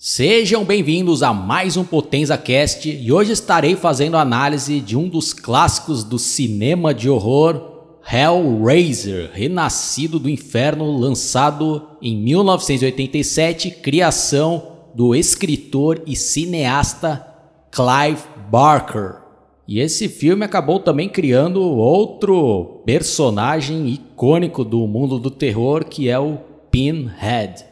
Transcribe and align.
Sejam 0.00 0.64
bem-vindos 0.64 1.24
a 1.24 1.34
mais 1.34 1.76
um 1.76 1.82
Potenza 1.82 2.38
Cast 2.38 2.88
e 2.88 3.10
hoje 3.10 3.32
estarei 3.32 3.74
fazendo 3.74 4.16
análise 4.16 4.78
de 4.78 4.96
um 4.96 5.08
dos 5.08 5.32
clássicos 5.32 6.04
do 6.04 6.20
cinema 6.20 6.94
de 6.94 7.10
horror, 7.10 7.98
Hellraiser, 8.08 9.32
Renascido 9.32 10.20
do 10.20 10.30
Inferno, 10.30 10.96
lançado 10.96 11.82
em 12.00 12.16
1987, 12.16 13.72
criação 13.72 14.68
do 14.94 15.16
escritor 15.16 16.00
e 16.06 16.14
cineasta 16.14 17.26
Clive 17.68 18.22
Barker. 18.48 19.16
E 19.66 19.80
esse 19.80 20.08
filme 20.08 20.44
acabou 20.44 20.78
também 20.78 21.08
criando 21.08 21.60
outro 21.60 22.82
personagem 22.86 23.88
icônico 23.88 24.64
do 24.64 24.86
mundo 24.86 25.18
do 25.18 25.28
terror, 25.28 25.84
que 25.84 26.08
é 26.08 26.20
o 26.20 26.38
Pinhead. 26.70 27.64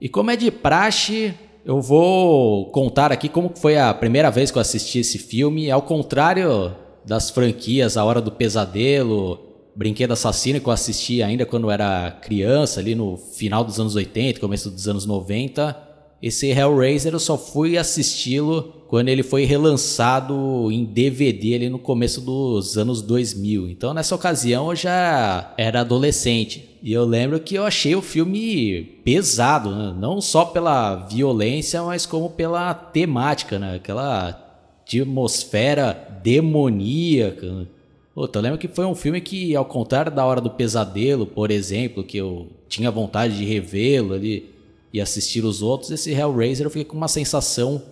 E 0.00 0.08
como 0.08 0.30
é 0.30 0.36
de 0.36 0.48
praxe, 0.52 1.34
eu 1.64 1.80
vou 1.80 2.70
contar 2.72 3.12
aqui 3.12 3.28
como 3.28 3.52
foi 3.54 3.78
a 3.78 3.94
primeira 3.94 4.30
vez 4.30 4.50
que 4.50 4.58
eu 4.58 4.62
assisti 4.62 4.98
esse 4.98 5.18
filme. 5.18 5.70
Ao 5.70 5.82
contrário 5.82 6.74
das 7.04 7.30
franquias 7.30 7.96
A 7.96 8.04
Hora 8.04 8.20
do 8.20 8.32
Pesadelo, 8.32 9.38
Brinquedo 9.74 10.12
Assassino, 10.12 10.60
que 10.60 10.66
eu 10.66 10.72
assisti 10.72 11.22
ainda 11.22 11.46
quando 11.46 11.70
era 11.70 12.10
criança, 12.20 12.80
ali 12.80 12.94
no 12.94 13.16
final 13.16 13.62
dos 13.64 13.78
anos 13.78 13.94
80, 13.94 14.40
começo 14.40 14.70
dos 14.70 14.88
anos 14.88 15.06
90. 15.06 15.90
Esse 16.20 16.48
Hellraiser 16.48 17.12
eu 17.12 17.20
só 17.20 17.38
fui 17.38 17.78
assisti-lo 17.78 18.81
quando 18.92 19.08
ele 19.08 19.22
foi 19.22 19.46
relançado 19.46 20.70
em 20.70 20.84
DVD 20.84 21.54
ali 21.54 21.70
no 21.70 21.78
começo 21.78 22.20
dos 22.20 22.76
anos 22.76 23.00
2000. 23.00 23.70
Então 23.70 23.94
nessa 23.94 24.14
ocasião 24.14 24.68
eu 24.68 24.76
já 24.76 25.54
era 25.56 25.80
adolescente. 25.80 26.68
E 26.82 26.92
eu 26.92 27.02
lembro 27.06 27.40
que 27.40 27.54
eu 27.54 27.64
achei 27.64 27.96
o 27.96 28.02
filme 28.02 28.82
pesado, 29.02 29.74
né? 29.74 29.96
não 29.98 30.20
só 30.20 30.44
pela 30.44 30.94
violência, 31.06 31.82
mas 31.82 32.04
como 32.04 32.28
pela 32.28 32.74
temática, 32.74 33.58
né? 33.58 33.76
Aquela 33.76 34.38
atmosfera 34.82 36.20
demoníaca. 36.22 37.66
Puta, 38.14 38.40
eu 38.40 38.42
lembro 38.42 38.58
que 38.58 38.68
foi 38.68 38.84
um 38.84 38.94
filme 38.94 39.22
que, 39.22 39.56
ao 39.56 39.64
contrário 39.64 40.12
da 40.12 40.26
Hora 40.26 40.42
do 40.42 40.50
Pesadelo, 40.50 41.24
por 41.24 41.50
exemplo, 41.50 42.04
que 42.04 42.18
eu 42.18 42.48
tinha 42.68 42.90
vontade 42.90 43.38
de 43.38 43.44
revê-lo 43.46 44.12
ali, 44.12 44.52
e 44.92 45.00
assistir 45.00 45.42
os 45.44 45.62
outros, 45.62 45.90
esse 45.90 46.10
Hellraiser 46.10 46.66
eu 46.66 46.70
fiquei 46.70 46.84
com 46.84 46.96
uma 46.96 47.08
sensação 47.08 47.82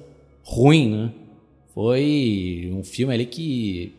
ruim, 0.51 0.91
né? 0.91 1.11
Foi 1.73 2.73
um 2.75 2.83
filme 2.83 3.15
ali 3.15 3.25
que 3.25 3.95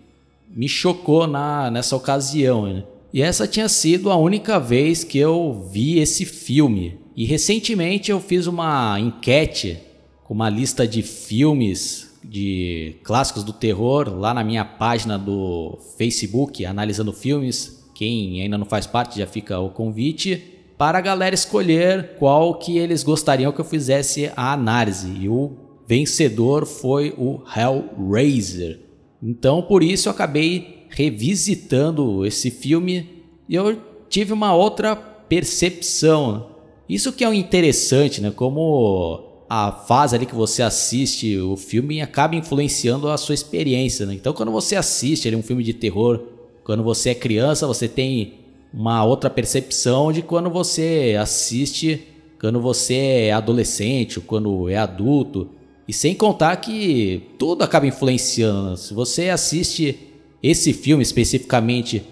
me 0.50 0.68
chocou 0.68 1.26
na, 1.26 1.72
nessa 1.72 1.96
ocasião, 1.96 2.66
né? 2.66 2.84
E 3.14 3.22
essa 3.22 3.48
tinha 3.48 3.70
sido 3.70 4.12
a 4.12 4.18
única 4.18 4.60
vez 4.60 5.04
que 5.04 5.18
eu 5.18 5.66
vi 5.72 6.00
esse 6.00 6.26
filme. 6.26 7.00
E 7.16 7.26
recentemente 7.26 8.12
eu 8.12 8.20
fiz 8.20 8.48
uma 8.48 9.00
enquete 9.00 9.80
com 10.24 10.34
uma 10.34 10.50
lista 10.50 10.86
de 10.86 11.02
filmes 11.02 12.20
de 12.24 12.98
clássicos 13.04 13.44
do 13.44 13.54
terror 13.54 14.10
lá 14.10 14.34
na 14.34 14.44
minha 14.44 14.64
página 14.64 15.18
do 15.18 15.80
Facebook, 15.98 16.66
analisando 16.66 17.14
filmes. 17.14 17.90
Quem 17.96 18.42
ainda 18.42 18.58
não 18.58 18.66
faz 18.66 18.86
parte 18.86 19.20
já 19.20 19.28
fica 19.28 19.60
o 19.60 19.70
convite 19.70 20.44
para 20.78 20.98
a 20.98 21.02
galera 21.02 21.36
escolher 21.36 22.16
qual 22.18 22.56
que 22.56 22.78
eles 22.78 23.04
gostariam 23.04 23.52
que 23.52 23.62
eu 23.62 23.66
fizesse 23.66 24.32
a 24.36 24.52
análise. 24.54 25.12
E 25.20 25.30
o 25.30 25.52
vencedor 25.92 26.66
foi 26.66 27.14
o 27.18 27.42
Hellraiser. 27.54 28.80
Então, 29.22 29.62
por 29.62 29.84
isso 29.84 30.08
eu 30.08 30.14
acabei 30.14 30.86
revisitando 30.90 32.26
esse 32.26 32.50
filme 32.50 33.10
e 33.50 33.56
eu 33.56 33.78
tive 34.08 34.32
uma 34.32 34.56
outra 34.56 34.96
percepção. 34.96 36.48
Isso 36.88 37.12
que 37.12 37.26
é 37.26 37.30
o 37.30 37.34
interessante, 37.34 38.22
né? 38.22 38.32
Como 38.32 39.44
a 39.50 39.70
fase 39.70 40.16
ali 40.16 40.26
que 40.26 40.34
você 40.34 40.64
assiste 40.64 41.38
o 41.38 41.58
filme 41.58 42.02
acaba 42.02 42.38
influenciando 42.38 43.10
a 43.10 43.18
sua 43.18 43.36
experiência, 43.36 44.06
né? 44.06 44.14
Então, 44.14 44.32
quando 44.32 44.52
você 44.52 44.78
assiste 44.78 45.28
ali, 45.28 45.36
um 45.36 45.44
filme 45.44 45.62
de 45.62 45.74
terror, 45.74 46.22
quando 46.64 46.84
você 46.84 47.10
é 47.10 47.16
criança, 47.16 47.68
você 47.68 47.90
tem 47.90 48.36
uma 48.74 49.04
outra 49.04 49.30
percepção 49.30 50.14
de 50.14 50.22
quando 50.22 50.50
você 50.50 51.18
assiste, 51.20 52.08
quando 52.40 52.62
você 52.62 52.96
é 53.28 53.34
adolescente, 53.34 54.20
ou 54.20 54.26
quando 54.26 54.70
é 54.70 54.78
adulto. 54.78 55.60
E 55.88 55.94
sem 55.94 56.16
contar 56.16 56.56
que 56.58 57.24
tudo 57.38 57.64
acaba 57.64 57.88
influenciando. 57.88 58.78
Se 58.78 58.94
você 58.94 59.30
assiste 59.30 59.98
esse 60.42 60.74
filme 60.74 61.04
especificamente 61.04 62.04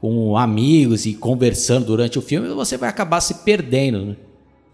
com 0.00 0.36
amigos 0.36 1.06
e 1.06 1.14
conversando 1.14 1.86
durante 1.86 2.18
o 2.18 2.22
filme, 2.22 2.48
você 2.48 2.76
vai 2.76 2.88
acabar 2.88 3.20
se 3.20 3.34
perdendo, 3.44 4.04
né? 4.04 4.16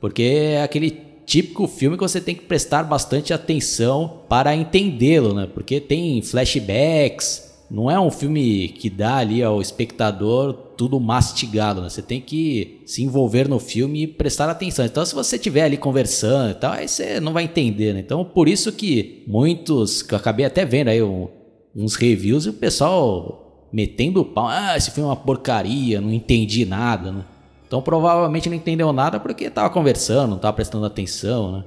Porque 0.00 0.22
é 0.22 0.62
aquele 0.62 0.90
típico 1.24 1.66
filme 1.66 1.96
que 1.96 2.02
você 2.02 2.20
tem 2.20 2.34
que 2.34 2.42
prestar 2.42 2.82
bastante 2.82 3.32
atenção 3.32 4.20
para 4.28 4.54
entendê-lo, 4.54 5.32
né? 5.32 5.48
Porque 5.52 5.80
tem 5.80 6.20
flashbacks, 6.20 7.52
não 7.70 7.90
é 7.90 7.98
um 7.98 8.10
filme 8.10 8.68
que 8.68 8.90
dá 8.90 9.16
ali 9.16 9.42
ao 9.42 9.62
espectador 9.62 10.52
tudo 10.82 10.98
mastigado, 10.98 11.80
né? 11.80 11.88
Você 11.88 12.02
tem 12.02 12.20
que 12.20 12.82
se 12.84 13.04
envolver 13.04 13.48
no 13.48 13.60
filme 13.60 14.02
e 14.02 14.06
prestar 14.08 14.50
atenção. 14.50 14.84
Então, 14.84 15.06
se 15.06 15.14
você 15.14 15.36
estiver 15.36 15.62
ali 15.62 15.76
conversando 15.76 16.50
e 16.50 16.54
tal, 16.54 16.72
aí 16.72 16.88
você 16.88 17.20
não 17.20 17.32
vai 17.32 17.44
entender, 17.44 17.94
né? 17.94 18.00
Então, 18.00 18.24
por 18.24 18.48
isso 18.48 18.72
que 18.72 19.22
muitos, 19.28 20.02
que 20.02 20.12
eu 20.12 20.18
acabei 20.18 20.44
até 20.44 20.64
vendo 20.64 20.88
aí 20.88 21.00
um, 21.00 21.28
uns 21.72 21.94
reviews 21.94 22.46
e 22.46 22.48
o 22.48 22.54
pessoal 22.54 23.68
metendo 23.72 24.22
o 24.22 24.24
pau, 24.24 24.48
ah, 24.48 24.76
esse 24.76 24.90
filme 24.90 25.08
é 25.08 25.10
uma 25.10 25.16
porcaria, 25.16 26.00
não 26.00 26.12
entendi 26.12 26.66
nada, 26.66 27.12
né? 27.12 27.24
Então, 27.64 27.80
provavelmente 27.80 28.48
não 28.48 28.56
entendeu 28.56 28.92
nada 28.92 29.20
porque 29.20 29.44
estava 29.44 29.70
conversando, 29.70 30.30
não 30.30 30.36
estava 30.36 30.52
prestando 30.52 30.84
atenção, 30.84 31.52
né? 31.52 31.64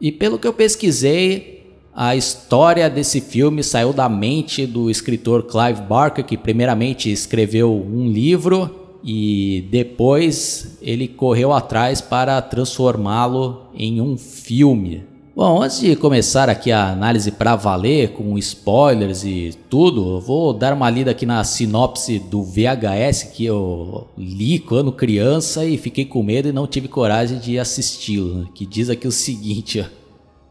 E 0.00 0.12
pelo 0.12 0.38
que 0.38 0.46
eu 0.46 0.52
pesquisei, 0.52 1.63
a 1.94 2.16
história 2.16 2.90
desse 2.90 3.20
filme 3.20 3.62
saiu 3.62 3.92
da 3.92 4.08
mente 4.08 4.66
do 4.66 4.90
escritor 4.90 5.44
Clive 5.44 5.82
Barker, 5.82 6.24
que 6.24 6.36
primeiramente 6.36 7.10
escreveu 7.10 7.72
um 7.72 8.08
livro 8.08 8.98
e 9.04 9.68
depois 9.70 10.76
ele 10.82 11.06
correu 11.06 11.52
atrás 11.52 12.00
para 12.00 12.42
transformá-lo 12.42 13.68
em 13.74 14.00
um 14.00 14.16
filme. 14.16 15.04
Bom, 15.36 15.62
antes 15.62 15.80
de 15.80 15.96
começar 15.96 16.48
aqui 16.48 16.70
a 16.70 16.92
análise 16.92 17.32
para 17.32 17.56
valer, 17.56 18.12
com 18.12 18.38
spoilers 18.38 19.24
e 19.24 19.52
tudo, 19.68 20.20
vou 20.20 20.52
dar 20.52 20.72
uma 20.72 20.88
lida 20.88 21.10
aqui 21.10 21.26
na 21.26 21.42
sinopse 21.42 22.20
do 22.20 22.42
VHS 22.42 23.24
que 23.34 23.44
eu 23.44 24.06
li 24.16 24.60
quando 24.60 24.92
criança 24.92 25.64
e 25.64 25.76
fiquei 25.76 26.04
com 26.04 26.22
medo 26.22 26.48
e 26.48 26.52
não 26.52 26.68
tive 26.68 26.86
coragem 26.86 27.38
de 27.38 27.58
assisti-lo, 27.58 28.48
que 28.54 28.64
diz 28.64 28.88
aqui 28.88 29.08
o 29.08 29.12
seguinte, 29.12 29.80
ó. 29.80 30.03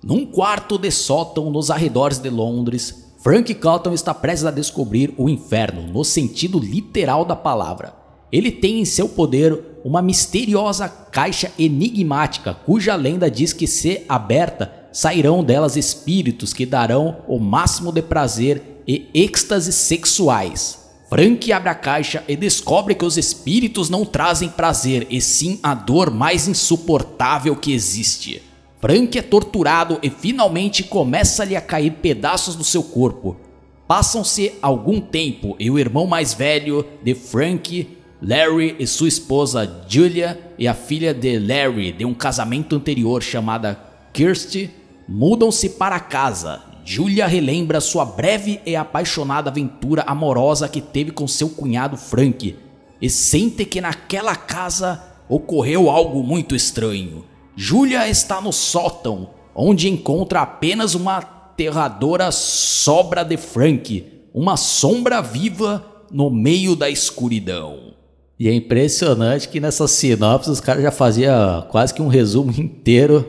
Num 0.03 0.25
quarto 0.25 0.77
de 0.77 0.91
sótão 0.91 1.49
nos 1.49 1.71
arredores 1.71 2.17
de 2.17 2.29
Londres, 2.29 3.13
Frank 3.19 3.53
Cotton 3.55 3.93
está 3.93 4.13
prestes 4.13 4.45
a 4.45 4.51
descobrir 4.51 5.13
o 5.17 5.29
inferno 5.29 5.83
no 5.83 6.03
sentido 6.03 6.59
literal 6.59 7.23
da 7.23 7.37
palavra. 7.37 7.95
Ele 8.29 8.51
tem 8.51 8.81
em 8.81 8.85
seu 8.85 9.07
poder 9.07 9.57
uma 9.81 10.01
misteriosa 10.01 10.89
caixa 10.89 11.53
enigmática 11.57 12.53
cuja 12.53 12.95
lenda 12.95 13.31
diz 13.31 13.53
que, 13.53 13.65
se 13.65 14.03
aberta, 14.09 14.73
sairão 14.91 15.41
delas 15.41 15.77
espíritos 15.77 16.51
que 16.51 16.65
darão 16.65 17.19
o 17.25 17.39
máximo 17.39 17.89
de 17.89 18.01
prazer 18.01 18.83
e 18.85 19.07
êxtases 19.13 19.75
sexuais. 19.75 20.79
Frank 21.07 21.49
abre 21.53 21.69
a 21.69 21.75
caixa 21.75 22.25
e 22.27 22.35
descobre 22.35 22.93
que 22.93 23.05
os 23.05 23.17
espíritos 23.17 23.89
não 23.89 24.03
trazem 24.03 24.49
prazer, 24.49 25.07
e 25.09 25.21
sim 25.21 25.61
a 25.63 25.73
dor 25.73 26.11
mais 26.11 26.45
insuportável 26.45 27.55
que 27.55 27.71
existe. 27.71 28.52
Frank 28.83 29.17
é 29.17 29.21
torturado 29.21 29.97
e 30.03 30.09
finalmente 30.09 30.83
começa-lhe 30.83 31.55
a 31.55 31.61
cair 31.61 31.91
pedaços 32.01 32.53
do 32.53 32.65
seu 32.65 32.83
corpo. 32.83 33.37
Passam-se 33.87 34.55
algum 34.61 34.99
tempo 34.99 35.55
e 35.57 35.71
o 35.71 35.79
irmão 35.79 36.05
mais 36.05 36.33
velho 36.33 36.85
de 37.01 37.15
Frank, 37.15 37.87
Larry 38.21 38.75
e 38.77 38.85
sua 38.85 39.07
esposa 39.07 39.85
Julia 39.87 40.37
e 40.59 40.67
a 40.67 40.73
filha 40.73 41.13
de 41.13 41.39
Larry 41.39 41.93
de 41.93 42.03
um 42.03 42.13
casamento 42.13 42.75
anterior 42.75 43.23
chamada 43.23 43.79
Kirsty 44.11 44.69
mudam-se 45.07 45.69
para 45.69 45.97
casa. 46.01 46.61
Julia 46.83 47.25
relembra 47.25 47.79
sua 47.79 48.03
breve 48.03 48.59
e 48.65 48.75
apaixonada 48.75 49.49
aventura 49.49 50.03
amorosa 50.05 50.67
que 50.67 50.81
teve 50.81 51.11
com 51.11 51.25
seu 51.25 51.47
cunhado 51.47 51.95
Frank 51.95 52.53
e 53.01 53.09
sente 53.09 53.63
que 53.63 53.79
naquela 53.79 54.35
casa 54.35 55.01
ocorreu 55.29 55.89
algo 55.89 56.21
muito 56.21 56.53
estranho. 56.53 57.31
Julia 57.55 58.09
está 58.09 58.41
no 58.41 58.51
sótão, 58.51 59.29
onde 59.55 59.89
encontra 59.89 60.41
apenas 60.41 60.95
uma 60.95 61.17
aterradora 61.17 62.31
sobra 62.31 63.23
de 63.23 63.37
Frank, 63.37 64.05
uma 64.33 64.57
sombra 64.57 65.21
viva 65.21 65.85
no 66.11 66.29
meio 66.29 66.75
da 66.75 66.89
escuridão. 66.89 67.93
E 68.39 68.49
é 68.49 68.53
impressionante 68.53 69.47
que 69.47 69.59
nessa 69.59 69.87
sinopse 69.87 70.49
os 70.49 70.59
caras 70.59 70.83
já 70.83 70.91
faziam 70.91 71.67
quase 71.69 71.93
que 71.93 72.01
um 72.01 72.07
resumo 72.07 72.51
inteiro 72.57 73.25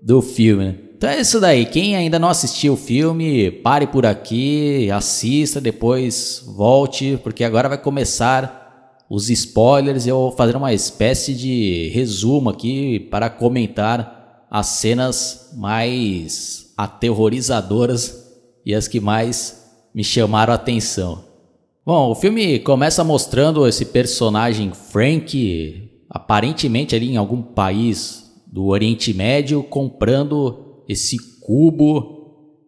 do 0.00 0.22
filme. 0.22 0.66
Né? 0.66 0.74
Então 0.96 1.10
é 1.10 1.20
isso 1.20 1.38
daí. 1.40 1.66
Quem 1.66 1.94
ainda 1.94 2.18
não 2.18 2.28
assistiu 2.28 2.72
o 2.72 2.76
filme, 2.76 3.50
pare 3.50 3.86
por 3.86 4.06
aqui, 4.06 4.90
assista, 4.90 5.60
depois 5.60 6.42
volte, 6.46 7.18
porque 7.22 7.44
agora 7.44 7.68
vai 7.68 7.76
começar 7.76 8.65
os 9.08 9.30
spoilers, 9.30 10.06
eu 10.06 10.16
vou 10.16 10.32
fazer 10.32 10.56
uma 10.56 10.74
espécie 10.74 11.32
de 11.32 11.90
resumo 11.94 12.50
aqui 12.50 12.98
para 12.98 13.30
comentar 13.30 14.46
as 14.50 14.66
cenas 14.66 15.50
mais 15.56 16.72
aterrorizadoras 16.76 18.26
e 18.64 18.74
as 18.74 18.88
que 18.88 18.98
mais 19.00 19.64
me 19.94 20.02
chamaram 20.02 20.52
a 20.52 20.56
atenção. 20.56 21.24
Bom, 21.84 22.10
o 22.10 22.14
filme 22.16 22.58
começa 22.58 23.04
mostrando 23.04 23.66
esse 23.66 23.84
personagem 23.84 24.72
Frank, 24.72 25.88
aparentemente 26.10 26.96
ali 26.96 27.12
em 27.12 27.16
algum 27.16 27.40
país 27.40 28.34
do 28.46 28.66
Oriente 28.66 29.14
Médio, 29.14 29.62
comprando 29.62 30.82
esse 30.88 31.16
cubo 31.40 32.15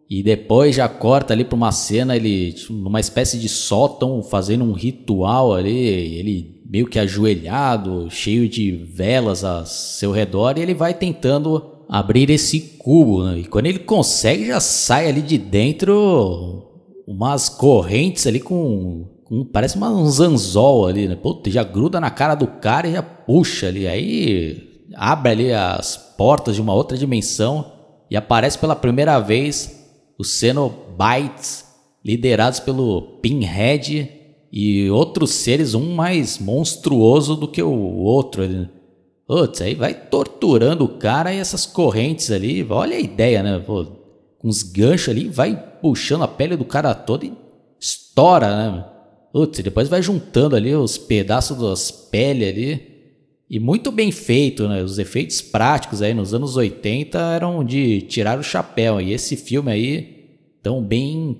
e 0.09 0.23
depois 0.23 0.75
já 0.75 0.89
corta 0.89 1.33
ali 1.33 1.43
para 1.43 1.55
uma 1.55 1.71
cena 1.71 2.15
ele 2.15 2.53
tipo, 2.53 2.73
numa 2.73 2.99
espécie 2.99 3.37
de 3.37 3.47
sótão 3.47 4.23
fazendo 4.23 4.63
um 4.63 4.71
ritual 4.71 5.53
ali, 5.53 5.77
ele 5.77 6.63
meio 6.67 6.87
que 6.87 6.97
ajoelhado, 6.97 8.09
cheio 8.09 8.49
de 8.49 8.71
velas 8.71 9.43
a 9.43 9.65
seu 9.65 10.11
redor 10.11 10.57
e 10.57 10.61
ele 10.61 10.73
vai 10.73 10.93
tentando 10.93 11.79
abrir 11.87 12.29
esse 12.29 12.59
cubo, 12.77 13.23
né? 13.23 13.39
E 13.39 13.45
quando 13.45 13.65
ele 13.65 13.79
consegue, 13.79 14.45
já 14.45 14.59
sai 14.59 15.07
ali 15.07 15.21
de 15.21 15.37
dentro 15.37 16.67
umas 17.07 17.49
correntes 17.49 18.27
ali 18.27 18.39
com, 18.39 19.07
com 19.23 19.43
parece 19.43 19.75
uma, 19.77 19.89
um 19.89 20.07
zanzol 20.07 20.87
ali, 20.87 21.07
né? 21.07 21.15
Puta, 21.15 21.49
já 21.49 21.63
gruda 21.63 21.99
na 21.99 22.11
cara 22.11 22.35
do 22.35 22.45
cara 22.45 22.87
e 22.87 22.93
já 22.93 23.01
puxa 23.01 23.67
ali. 23.67 23.87
Aí 23.87 24.85
abre 24.95 25.31
ali 25.31 25.51
as 25.51 25.97
portas 26.15 26.55
de 26.55 26.61
uma 26.61 26.73
outra 26.73 26.95
dimensão 26.95 27.65
e 28.11 28.15
aparece 28.15 28.57
pela 28.59 28.75
primeira 28.75 29.19
vez 29.19 29.78
os 30.19 30.31
Cenobites, 30.31 31.65
liderados 32.03 32.59
pelo 32.59 33.19
Pinhead 33.21 34.11
e 34.51 34.89
outros 34.89 35.31
seres, 35.31 35.73
um 35.73 35.95
mais 35.95 36.37
monstruoso 36.37 37.37
do 37.37 37.47
que 37.47 37.63
o 37.63 37.71
outro. 37.71 38.43
Putz, 39.25 39.61
aí 39.61 39.75
vai 39.75 39.93
torturando 39.93 40.83
o 40.83 40.97
cara 40.97 41.33
e 41.33 41.37
essas 41.37 41.65
correntes 41.65 42.29
ali. 42.31 42.65
Olha 42.69 42.97
a 42.97 42.99
ideia, 42.99 43.41
né? 43.41 43.63
Com 43.65 44.47
os 44.47 44.61
ganchos 44.61 45.09
ali, 45.09 45.29
vai 45.29 45.55
puxando 45.81 46.23
a 46.23 46.27
pele 46.27 46.57
do 46.57 46.65
cara 46.65 46.93
todo 46.93 47.23
e 47.25 47.33
estoura, 47.79 48.47
né? 48.47 48.85
Putz, 49.31 49.59
depois 49.59 49.87
vai 49.87 50.01
juntando 50.01 50.55
ali 50.55 50.75
os 50.75 50.97
pedaços 50.97 51.57
das 51.57 51.91
peles 51.91 52.49
ali. 52.49 52.88
E 53.49 53.59
muito 53.59 53.91
bem 53.91 54.11
feito, 54.11 54.67
né? 54.67 54.83
Os 54.83 54.99
efeitos 54.99 55.41
práticos 55.41 56.03
aí 56.03 56.13
nos 56.13 56.33
anos 56.35 56.55
80 56.55 57.17
eram 57.17 57.63
de 57.63 58.01
tirar 58.01 58.37
o 58.37 58.43
chapéu. 58.43 59.01
E 59.01 59.11
esse 59.11 59.35
filme 59.35 59.71
aí, 59.71 60.37
tão 60.61 60.83
bem 60.83 61.35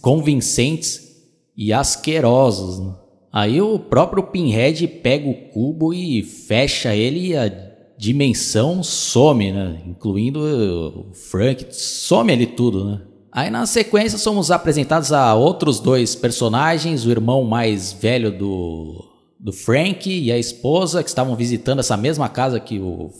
convincentes 0.00 1.02
e 1.54 1.70
asquerosos. 1.70 2.80
Né? 2.80 2.94
Aí 3.30 3.60
o 3.60 3.78
próprio 3.78 4.22
Pinhead 4.22 4.86
pega 4.88 5.28
o 5.28 5.34
cubo 5.50 5.92
e 5.92 6.22
fecha 6.22 6.94
ele 6.94 7.28
e 7.28 7.36
a 7.36 7.52
dimensão 7.98 8.82
some, 8.82 9.52
né? 9.52 9.82
Incluindo 9.86 10.40
o 10.40 11.14
Frank, 11.14 11.66
some 11.70 12.32
ali 12.32 12.46
tudo, 12.46 12.84
né? 12.84 13.00
Aí 13.30 13.50
na 13.50 13.66
sequência 13.66 14.16
somos 14.16 14.50
apresentados 14.50 15.12
a 15.12 15.34
outros 15.34 15.80
dois 15.80 16.14
personagens, 16.14 17.04
o 17.04 17.10
irmão 17.10 17.42
mais 17.44 17.92
velho 17.92 18.30
do, 18.30 19.04
do 19.44 19.52
Frank 19.52 20.10
e 20.10 20.32
a 20.32 20.38
esposa 20.38 21.02
que 21.02 21.08
estavam 21.10 21.36
visitando 21.36 21.80
essa 21.80 21.98
mesma 21.98 22.30
casa 22.30 22.58
que 22.58 22.80
o 22.80 23.10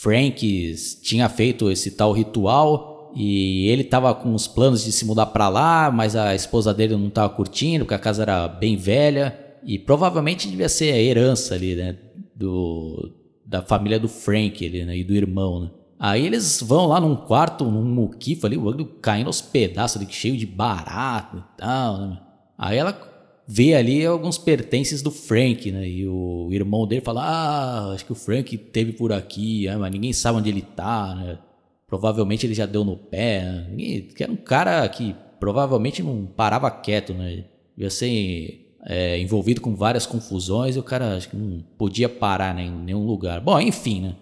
Frank 0.00 0.76
tinha 1.02 1.28
feito 1.28 1.68
esse 1.68 1.90
tal 1.90 2.12
ritual 2.12 3.12
e 3.16 3.66
ele 3.68 3.82
estava 3.82 4.14
com 4.14 4.32
os 4.32 4.46
planos 4.46 4.84
de 4.84 4.92
se 4.92 5.04
mudar 5.04 5.26
para 5.26 5.48
lá, 5.48 5.90
mas 5.90 6.14
a 6.14 6.36
esposa 6.36 6.72
dele 6.72 6.96
não 6.96 7.08
estava 7.08 7.28
curtindo, 7.34 7.84
porque 7.84 7.94
a 7.94 7.98
casa 7.98 8.22
era 8.22 8.46
bem 8.46 8.76
velha. 8.76 9.36
E 9.64 9.76
provavelmente 9.76 10.48
devia 10.48 10.68
ser 10.68 10.92
a 10.92 10.98
herança 10.98 11.54
ali, 11.54 11.74
né? 11.74 11.96
Do, 12.34 13.12
da 13.44 13.60
família 13.60 13.98
do 13.98 14.08
Frank 14.08 14.64
ali, 14.64 14.84
né? 14.84 14.96
E 14.96 15.04
do 15.04 15.14
irmão, 15.14 15.60
né? 15.62 15.70
Aí 15.98 16.24
eles 16.24 16.62
vão 16.62 16.86
lá 16.86 17.00
num 17.00 17.14
quarto, 17.14 17.64
num 17.64 17.84
muquifo 17.84 18.46
ali, 18.46 18.56
o 18.56 18.84
caindo 19.00 19.26
aos 19.26 19.42
pedaços 19.42 20.00
ali, 20.00 20.10
cheio 20.10 20.36
de 20.36 20.46
barato 20.46 21.38
e 21.38 21.58
tal, 21.58 21.98
né? 21.98 22.18
Aí 22.56 22.78
ela 22.78 23.11
vê 23.46 23.74
ali 23.74 24.04
alguns 24.04 24.38
pertences 24.38 25.02
do 25.02 25.10
Frank, 25.10 25.70
né? 25.70 25.88
E 25.88 26.06
o 26.06 26.48
irmão 26.52 26.86
dele 26.86 27.02
fala: 27.02 27.22
Ah, 27.22 27.92
acho 27.92 28.04
que 28.04 28.12
o 28.12 28.16
Frank 28.16 28.56
teve 28.56 28.92
por 28.92 29.12
aqui, 29.12 29.66
né? 29.66 29.76
mas 29.76 29.92
ninguém 29.92 30.12
sabe 30.12 30.38
onde 30.38 30.48
ele 30.48 30.62
tá, 30.62 31.14
né? 31.14 31.38
Provavelmente 31.86 32.46
ele 32.46 32.54
já 32.54 32.66
deu 32.66 32.84
no 32.84 32.96
pé. 32.96 33.42
Né? 33.42 34.04
Era 34.18 34.32
um 34.32 34.36
cara 34.36 34.88
que 34.88 35.14
provavelmente 35.38 36.02
não 36.02 36.24
parava 36.24 36.70
quieto, 36.70 37.12
né? 37.12 37.44
Ia 37.76 37.90
ser 37.90 38.62
é, 38.84 39.18
envolvido 39.18 39.60
com 39.60 39.74
várias 39.74 40.06
confusões 40.06 40.76
e 40.76 40.78
o 40.78 40.82
cara 40.82 41.16
acho 41.16 41.28
que 41.28 41.36
não 41.36 41.62
podia 41.78 42.08
parar 42.08 42.54
né, 42.54 42.64
em 42.64 42.70
nenhum 42.70 43.04
lugar. 43.04 43.40
Bom, 43.40 43.60
enfim, 43.60 44.00
né? 44.00 44.16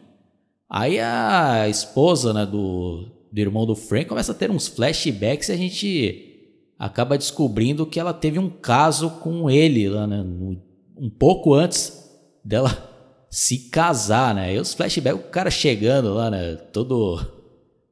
Aí 0.69 1.01
a 1.01 1.69
esposa 1.69 2.33
né, 2.33 2.47
do, 2.47 3.07
do 3.33 3.41
irmão 3.41 3.67
do 3.67 3.75
Frank 3.75 4.07
começa 4.07 4.33
a 4.33 4.35
ter 4.35 4.51
uns 4.51 4.69
flashbacks 4.69 5.49
e 5.49 5.53
a 5.53 5.57
gente 5.57 6.30
acaba 6.81 7.19
descobrindo 7.19 7.85
que 7.85 8.01
ela 8.01 8.15
teve 8.15 8.39
um 8.39 8.49
caso 8.49 9.11
com 9.11 9.51
ele 9.51 9.87
lá, 9.87 10.07
né? 10.07 10.23
Um 10.97 11.11
pouco 11.11 11.53
antes 11.53 12.11
dela 12.43 12.71
se 13.29 13.69
casar, 13.69 14.35
né? 14.35 14.55
E 14.55 14.59
os 14.59 14.73
flashbacks, 14.73 15.21
o 15.21 15.29
cara 15.29 15.51
chegando 15.51 16.15
lá, 16.15 16.31
né? 16.31 16.57
Todo 16.57 17.21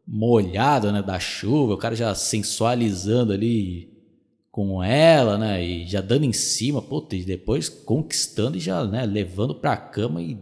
molhado, 0.06 0.90
né? 0.90 1.02
Da 1.02 1.20
chuva, 1.20 1.74
o 1.74 1.76
cara 1.76 1.94
já 1.94 2.14
sensualizando 2.14 3.34
ali 3.34 3.92
com 4.50 4.82
ela, 4.82 5.36
né? 5.36 5.62
E 5.62 5.86
já 5.86 6.00
dando 6.00 6.24
em 6.24 6.32
cima, 6.32 6.80
puta, 6.80 7.14
e 7.14 7.22
depois 7.22 7.68
conquistando 7.68 8.56
e 8.56 8.60
já, 8.60 8.84
né, 8.86 9.04
levando 9.04 9.54
pra 9.54 9.76
cama 9.76 10.22
e 10.22 10.38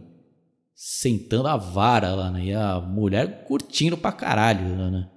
sentando 0.73 1.49
a 1.49 1.57
vara 1.57 2.15
lá, 2.15 2.31
né? 2.31 2.45
E 2.45 2.53
a 2.53 2.79
mulher 2.79 3.43
curtindo 3.43 3.97
pra 3.97 4.13
caralho, 4.13 4.89
né? 4.89 5.09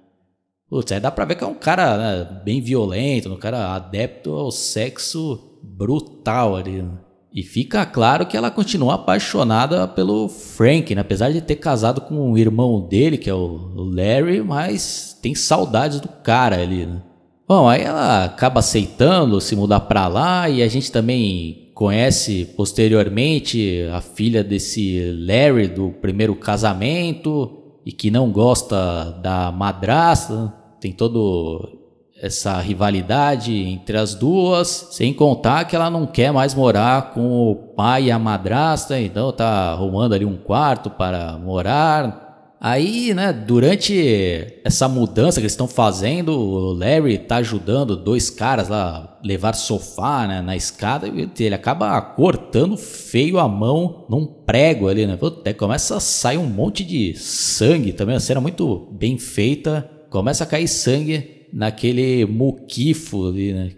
Putz, 0.71 0.89
aí 0.93 1.01
dá 1.01 1.11
pra 1.11 1.25
ver 1.25 1.35
que 1.35 1.43
é 1.43 1.47
um 1.47 1.53
cara 1.53 1.97
né, 1.97 2.41
bem 2.45 2.61
violento, 2.61 3.29
um 3.29 3.35
cara 3.35 3.75
adepto 3.75 4.31
ao 4.31 4.49
sexo 4.51 5.59
brutal 5.61 6.55
ali, 6.55 6.81
né? 6.81 6.91
E 7.33 7.43
fica 7.43 7.85
claro 7.85 8.25
que 8.25 8.37
ela 8.37 8.49
continua 8.49 8.95
apaixonada 8.95 9.85
pelo 9.85 10.29
Frank, 10.29 10.95
né? 10.95 11.01
apesar 11.01 11.29
de 11.31 11.41
ter 11.41 11.57
casado 11.57 11.99
com 11.99 12.31
o 12.31 12.37
irmão 12.37 12.87
dele, 12.87 13.17
que 13.17 13.29
é 13.29 13.33
o 13.33 13.73
Larry, 13.93 14.41
mas 14.41 15.17
tem 15.21 15.35
saudades 15.35 15.99
do 15.99 16.07
cara 16.07 16.61
ali, 16.61 16.85
né? 16.85 17.01
Bom, 17.45 17.67
aí 17.67 17.81
ela 17.81 18.23
acaba 18.23 18.61
aceitando 18.61 19.41
se 19.41 19.57
mudar 19.57 19.81
para 19.81 20.07
lá 20.07 20.49
e 20.49 20.63
a 20.63 20.67
gente 20.69 20.89
também 20.89 21.69
conhece 21.75 22.45
posteriormente 22.55 23.89
a 23.93 23.99
filha 23.99 24.41
desse 24.41 25.11
Larry 25.27 25.67
do 25.67 25.89
primeiro 25.89 26.33
casamento 26.33 27.57
e 27.85 27.91
que 27.91 28.09
não 28.09 28.31
gosta 28.31 29.19
da 29.21 29.51
madrasta. 29.51 30.60
Tem 30.81 30.91
todo 30.91 31.77
essa 32.21 32.59
rivalidade 32.59 33.55
entre 33.55 33.97
as 33.97 34.13
duas, 34.13 34.89
sem 34.91 35.13
contar 35.13 35.65
que 35.65 35.75
ela 35.75 35.89
não 35.89 36.05
quer 36.05 36.31
mais 36.33 36.53
morar 36.53 37.13
com 37.13 37.51
o 37.51 37.55
pai 37.55 38.05
e 38.05 38.11
a 38.11 38.19
madrasta, 38.19 38.99
então 38.99 39.31
tá 39.31 39.71
arrumando 39.71 40.13
ali 40.13 40.25
um 40.25 40.37
quarto 40.37 40.89
para 40.89 41.37
morar. 41.37 42.29
Aí, 42.63 43.11
né, 43.15 43.33
durante 43.33 44.59
essa 44.63 44.87
mudança 44.87 45.39
que 45.39 45.45
eles 45.45 45.53
estão 45.53 45.67
fazendo, 45.67 46.39
o 46.39 46.73
Larry 46.73 47.17
tá 47.17 47.37
ajudando 47.37 47.95
dois 47.95 48.29
caras 48.29 48.69
lá 48.69 49.19
levar 49.23 49.53
sofá 49.53 50.27
né, 50.27 50.41
na 50.43 50.55
escada 50.55 51.07
e 51.07 51.27
ele 51.39 51.55
acaba 51.55 51.99
cortando 51.99 52.77
feio 52.77 53.39
a 53.39 53.47
mão 53.47 54.05
num 54.07 54.27
prego 54.27 54.87
ali, 54.87 55.07
né? 55.07 55.17
Até 55.19 55.53
começa 55.53 55.97
a 55.97 55.99
sair 55.99 56.37
um 56.37 56.45
monte 56.45 56.83
de 56.83 57.15
sangue 57.15 57.93
também, 57.93 58.15
a 58.15 58.19
cena 58.19 58.39
muito 58.39 58.89
bem 58.91 59.17
feita. 59.17 59.89
Começa 60.11 60.43
a 60.43 60.47
cair 60.47 60.67
sangue 60.67 61.47
naquele 61.53 62.25
muquifo 62.25 63.29
ali, 63.29 63.53
né? 63.53 63.71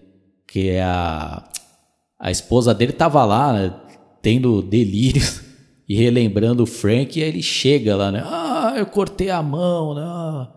Que 0.48 0.70
é 0.70 0.82
a, 0.82 1.48
a 2.20 2.32
esposa 2.32 2.74
dele 2.74 2.92
tava 2.92 3.24
lá, 3.24 3.54
né, 3.54 3.74
tendo 4.20 4.64
delírios 4.64 5.44
e 5.88 5.96
relembrando 5.96 6.64
o 6.64 6.66
Frank, 6.66 7.20
e 7.20 7.22
aí 7.22 7.30
ele 7.30 7.44
chega 7.44 7.96
lá, 7.96 8.12
né? 8.12 8.24
Ah, 8.26 8.74
eu 8.76 8.88
cortei 8.88 9.30
a 9.30 9.44
mão, 9.44 9.94
né? 9.94 10.48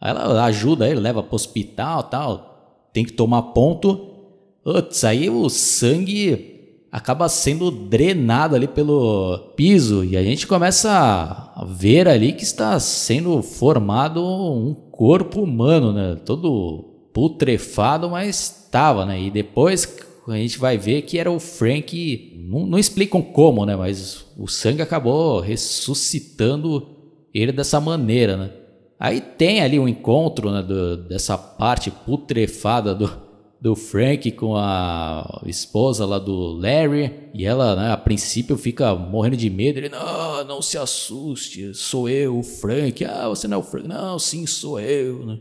Aí 0.00 0.10
ela 0.12 0.44
ajuda 0.44 0.88
ele, 0.88 1.00
leva 1.00 1.24
pro 1.24 1.34
hospital 1.34 2.04
tal. 2.04 2.88
Tem 2.92 3.04
que 3.04 3.12
tomar 3.12 3.42
ponto. 3.42 4.14
Putz, 4.62 5.02
aí 5.02 5.28
o 5.28 5.48
sangue 5.48 6.55
acaba 6.96 7.28
sendo 7.28 7.70
drenado 7.70 8.56
ali 8.56 8.66
pelo 8.66 9.52
piso 9.54 10.02
e 10.02 10.16
a 10.16 10.22
gente 10.22 10.46
começa 10.46 10.90
a 10.90 11.62
ver 11.68 12.08
ali 12.08 12.32
que 12.32 12.42
está 12.42 12.80
sendo 12.80 13.42
formado 13.42 14.24
um 14.24 14.72
corpo 14.72 15.42
humano, 15.42 15.92
né? 15.92 16.16
Todo 16.24 17.10
putrefado, 17.12 18.08
mas 18.08 18.62
estava, 18.64 19.04
né? 19.04 19.20
E 19.20 19.30
depois 19.30 19.94
a 20.26 20.36
gente 20.36 20.58
vai 20.58 20.78
ver 20.78 21.02
que 21.02 21.18
era 21.18 21.30
o 21.30 21.38
Frank, 21.38 22.32
não, 22.48 22.66
não 22.66 22.78
explicam 22.78 23.20
como, 23.20 23.66
né? 23.66 23.76
Mas 23.76 24.24
o 24.34 24.48
sangue 24.48 24.80
acabou 24.80 25.40
ressuscitando 25.40 26.88
ele 27.34 27.52
dessa 27.52 27.78
maneira, 27.78 28.38
né? 28.38 28.50
Aí 28.98 29.20
tem 29.20 29.60
ali 29.60 29.78
um 29.78 29.86
encontro 29.86 30.50
né, 30.50 30.62
do, 30.62 30.96
dessa 30.96 31.36
parte 31.36 31.90
putrefada 31.90 32.94
do, 32.94 33.25
do 33.66 33.74
Frank 33.74 34.30
com 34.32 34.56
a 34.56 35.42
esposa 35.44 36.06
lá 36.06 36.20
do 36.20 36.52
Larry. 36.52 37.30
E 37.34 37.44
ela, 37.44 37.74
né, 37.74 37.90
a 37.90 37.96
princípio, 37.96 38.56
fica 38.56 38.94
morrendo 38.94 39.36
de 39.36 39.50
medo. 39.50 39.78
Ele, 39.78 39.88
não, 39.88 40.44
não 40.44 40.62
se 40.62 40.78
assuste, 40.78 41.74
sou 41.74 42.08
eu, 42.08 42.38
o 42.38 42.44
Frank. 42.44 43.04
Ah, 43.04 43.28
você 43.28 43.48
não 43.48 43.56
é 43.56 43.60
o 43.60 43.64
Frank. 43.64 43.88
Não, 43.88 44.20
sim, 44.20 44.46
sou 44.46 44.78
eu. 44.78 45.26
Né? 45.26 45.40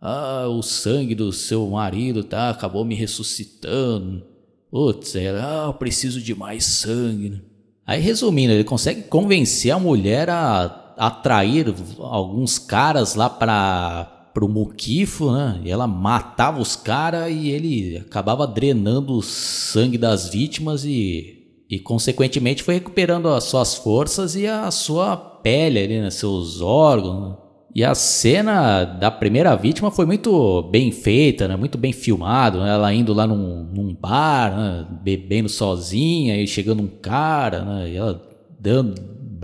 Ah, 0.00 0.46
o 0.46 0.62
sangue 0.62 1.12
do 1.12 1.32
seu 1.32 1.66
marido 1.68 2.22
tá, 2.22 2.50
acabou 2.50 2.84
me 2.84 2.94
ressuscitando. 2.94 4.24
Putz, 4.70 5.16
ela, 5.16 5.64
ah, 5.64 5.66
eu 5.66 5.74
preciso 5.74 6.20
de 6.20 6.36
mais 6.36 6.64
sangue. 6.64 7.30
Né? 7.30 7.40
Aí, 7.84 8.00
resumindo, 8.00 8.52
ele 8.52 8.62
consegue 8.62 9.02
convencer 9.02 9.72
a 9.72 9.78
mulher 9.78 10.30
a 10.30 10.94
atrair 10.96 11.74
alguns 11.98 12.60
caras 12.60 13.16
lá 13.16 13.28
para 13.28 14.23
pro 14.34 14.48
Mukifo, 14.48 15.30
né? 15.30 15.60
E 15.64 15.70
ela 15.70 15.86
matava 15.86 16.60
os 16.60 16.74
caras 16.74 17.32
e 17.32 17.50
ele 17.50 17.98
acabava 17.98 18.46
drenando 18.46 19.14
o 19.14 19.22
sangue 19.22 19.96
das 19.96 20.28
vítimas 20.28 20.84
e, 20.84 21.62
e 21.70 21.78
consequentemente 21.78 22.64
foi 22.64 22.74
recuperando 22.74 23.28
as 23.28 23.44
suas 23.44 23.76
forças 23.76 24.34
e 24.34 24.46
a 24.46 24.68
sua 24.72 25.16
pele 25.16 25.78
ali, 25.78 26.00
né? 26.00 26.10
Seus 26.10 26.60
órgãos. 26.60 27.30
Né? 27.30 27.36
E 27.76 27.84
a 27.84 27.94
cena 27.94 28.84
da 28.84 29.10
primeira 29.10 29.54
vítima 29.56 29.90
foi 29.90 30.06
muito 30.06 30.62
bem 30.62 30.92
feita, 30.92 31.48
né? 31.48 31.56
muito 31.56 31.78
bem 31.78 31.92
filmado. 31.92 32.60
Né? 32.60 32.70
Ela 32.70 32.92
indo 32.92 33.12
lá 33.12 33.26
num, 33.26 33.64
num 33.64 33.94
bar, 33.94 34.56
né? 34.56 34.86
bebendo 35.02 35.48
sozinha, 35.48 36.36
e 36.40 36.46
chegando 36.46 36.82
um 36.82 36.88
cara, 36.88 37.64
né? 37.64 37.90
e 37.90 37.96
ela 37.96 38.22
dando 38.60 38.94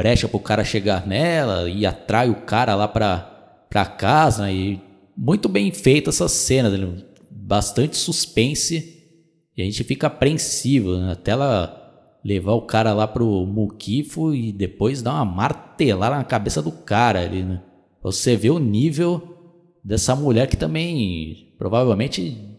brecha 0.01 0.29
pro 0.29 0.39
cara 0.39 0.65
chegar 0.65 1.07
nela 1.07 1.69
e 1.69 1.85
atrai 1.85 2.31
o 2.31 2.37
cara 2.37 2.75
lá 2.75 2.87
pra, 2.89 3.30
para 3.71 3.87
casa 3.87 4.43
né? 4.43 4.55
e 4.55 4.81
muito 5.17 5.49
bem 5.49 5.71
feita 5.73 6.11
essa 6.11 6.29
cena, 6.29 6.69
né? 6.69 7.03
bastante 7.31 7.97
suspense 7.97 9.01
e 9.57 9.63
a 9.63 9.65
gente 9.65 9.85
fica 9.85 10.09
apreensivo 10.09 10.97
né? 10.97 11.13
até 11.13 11.31
ela 11.31 11.77
levar 12.25 12.53
o 12.53 12.63
cara 12.63 12.93
lá 12.93 13.07
pro 13.07 13.47
Mukifo 13.47 14.35
e 14.35 14.53
depois 14.53 15.01
dar 15.01 15.15
uma 15.15 15.25
martelada 15.25 16.17
na 16.17 16.25
cabeça 16.25 16.61
do 16.61 16.71
cara 16.71 17.23
ali, 17.23 17.43
né? 17.43 17.63
Você 18.03 18.37
vê 18.37 18.51
o 18.51 18.59
nível 18.59 19.39
dessa 19.83 20.15
mulher 20.15 20.47
que 20.47 20.57
também 20.57 21.55
provavelmente 21.59 22.59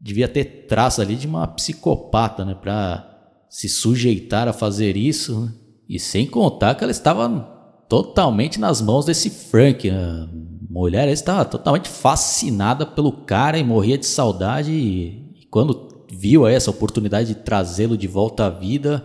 devia 0.00 0.28
ter 0.28 0.66
traço 0.66 1.00
ali 1.00 1.16
de 1.16 1.26
uma 1.26 1.46
psicopata, 1.46 2.44
né, 2.44 2.54
para 2.54 3.04
se 3.48 3.68
sujeitar 3.68 4.46
a 4.46 4.52
fazer 4.52 4.96
isso, 4.96 5.40
né? 5.40 5.52
e 5.88 5.98
sem 5.98 6.26
contar 6.26 6.74
que 6.74 6.84
ela 6.84 6.90
estava 6.90 7.57
totalmente 7.88 8.60
nas 8.60 8.80
mãos 8.80 9.04
desse 9.04 9.30
Frank. 9.30 9.88
A 9.88 10.28
mulher 10.68 11.08
estava 11.08 11.44
totalmente 11.44 11.88
fascinada 11.88 12.84
pelo 12.84 13.12
cara 13.12 13.58
e 13.58 13.64
morria 13.64 13.98
de 13.98 14.06
saudade. 14.06 14.72
E, 14.72 15.32
e 15.40 15.46
quando 15.50 15.88
viu 16.10 16.46
essa 16.46 16.70
oportunidade 16.70 17.28
de 17.28 17.34
trazê-lo 17.36 17.96
de 17.96 18.06
volta 18.06 18.46
à 18.46 18.50
vida 18.50 19.04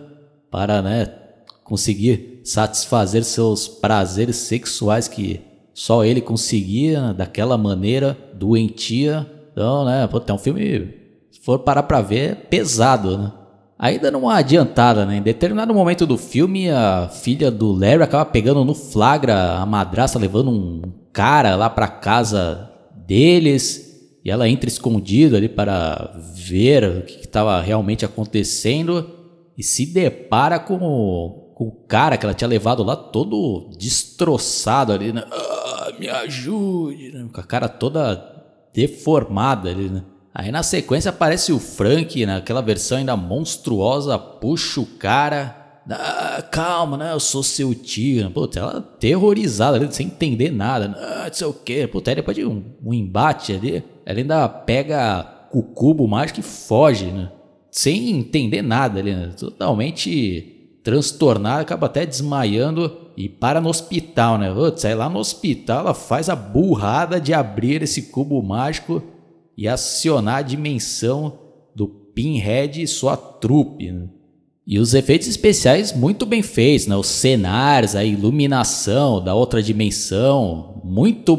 para 0.50 0.82
né, 0.82 1.06
conseguir 1.64 2.40
satisfazer 2.44 3.24
seus 3.24 3.66
prazeres 3.66 4.36
sexuais 4.36 5.08
que 5.08 5.40
só 5.72 6.04
ele 6.04 6.20
conseguia 6.20 7.12
daquela 7.12 7.58
maneira 7.58 8.16
doentia. 8.34 9.26
Então, 9.52 9.84
né, 9.84 10.06
pô, 10.06 10.20
tem 10.20 10.34
um 10.34 10.38
filme, 10.38 10.94
se 11.30 11.40
for 11.40 11.58
parar 11.60 11.84
pra 11.84 12.00
ver, 12.00 12.30
é 12.30 12.34
pesado, 12.34 13.18
né? 13.18 13.32
Aí 13.78 13.98
dando 13.98 14.18
uma 14.18 14.36
adiantada, 14.36 15.04
né? 15.04 15.16
Em 15.16 15.22
determinado 15.22 15.74
momento 15.74 16.06
do 16.06 16.16
filme, 16.16 16.70
a 16.70 17.08
filha 17.08 17.50
do 17.50 17.72
Larry 17.72 18.02
acaba 18.02 18.24
pegando 18.24 18.64
no 18.64 18.74
flagra 18.74 19.56
a 19.56 19.66
madrasta 19.66 20.18
levando 20.18 20.50
um 20.50 20.82
cara 21.12 21.56
lá 21.56 21.68
pra 21.68 21.88
casa 21.88 22.70
deles. 23.06 23.82
E 24.24 24.30
ela 24.30 24.48
entra 24.48 24.68
escondida 24.68 25.36
ali 25.36 25.48
para 25.48 26.14
ver 26.34 26.84
o 26.84 27.02
que 27.02 27.20
estava 27.20 27.60
realmente 27.60 28.04
acontecendo. 28.04 29.10
E 29.58 29.62
se 29.62 29.86
depara 29.86 30.58
com 30.58 30.78
o, 30.78 31.52
com 31.54 31.68
o 31.68 31.72
cara 31.86 32.16
que 32.16 32.24
ela 32.24 32.34
tinha 32.34 32.48
levado 32.48 32.82
lá 32.82 32.96
todo 32.96 33.70
destroçado 33.76 34.92
ali, 34.92 35.12
né? 35.12 35.24
Ah, 35.30 35.92
me 35.98 36.08
ajude, 36.08 37.12
né? 37.12 37.26
Com 37.32 37.40
a 37.40 37.44
cara 37.44 37.68
toda 37.68 38.32
deformada 38.72 39.68
ali, 39.68 39.90
né? 39.90 40.04
Aí 40.34 40.50
na 40.50 40.64
sequência 40.64 41.10
aparece 41.10 41.52
o 41.52 41.60
Frank, 41.60 42.26
naquela 42.26 42.60
versão 42.60 42.98
ainda 42.98 43.16
monstruosa, 43.16 44.18
puxa 44.18 44.80
o 44.80 44.86
cara. 44.86 45.62
Ah, 45.88 46.42
calma, 46.50 46.96
né? 46.96 47.12
Eu 47.12 47.20
sou 47.20 47.42
seu 47.42 47.72
tio. 47.72 48.28
Puta, 48.32 48.58
ela 48.58 48.80
terrorizada 48.80 49.88
sem 49.92 50.06
entender 50.06 50.50
nada. 50.50 50.92
Ah, 50.98 51.26
não 51.28 51.32
sei 51.32 51.46
o 51.46 51.52
quê. 51.52 51.86
Puta, 51.86 52.10
aí 52.10 52.16
depois 52.16 52.36
de 52.36 52.44
um, 52.44 52.64
um 52.84 52.92
embate 52.92 53.52
ali, 53.52 53.84
ela 54.04 54.18
ainda 54.18 54.48
pega 54.48 55.46
o 55.52 55.62
cubo 55.62 56.08
mágico 56.08 56.40
e 56.40 56.42
foge, 56.42 57.06
né? 57.06 57.30
Sem 57.70 58.10
entender 58.10 58.62
nada 58.62 58.98
ali, 58.98 59.14
né? 59.14 59.30
Totalmente 59.38 60.80
transtornada, 60.82 61.62
acaba 61.62 61.86
até 61.86 62.04
desmaiando 62.04 63.04
e 63.16 63.28
para 63.28 63.60
no 63.60 63.68
hospital, 63.68 64.36
né? 64.36 64.52
Putz, 64.52 64.84
aí 64.84 64.94
lá 64.94 65.08
no 65.08 65.20
hospital 65.20 65.80
ela 65.80 65.94
faz 65.94 66.28
a 66.28 66.34
burrada 66.34 67.20
de 67.20 67.32
abrir 67.32 67.82
esse 67.82 68.02
cubo 68.10 68.42
mágico 68.42 69.02
e 69.56 69.68
acionar 69.68 70.36
a 70.36 70.42
dimensão 70.42 71.38
do 71.74 71.88
Pinhead 71.88 72.82
e 72.82 72.86
sua 72.86 73.16
trupe. 73.16 73.90
Né? 73.90 74.08
E 74.66 74.78
os 74.78 74.94
efeitos 74.94 75.28
especiais 75.28 75.92
muito 75.92 76.24
bem 76.24 76.42
feitos, 76.42 76.86
né? 76.86 76.96
os 76.96 77.06
cenários, 77.06 77.94
a 77.94 78.04
iluminação 78.04 79.22
da 79.22 79.34
outra 79.34 79.62
dimensão, 79.62 80.80
muito 80.82 81.36